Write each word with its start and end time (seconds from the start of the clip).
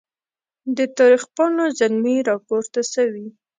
د 0.77 0.79
تاریخ 0.97 1.23
پاڼو 1.35 1.65
زلمي 1.79 2.17
راپورته 2.29 2.79
سوي 2.93 3.27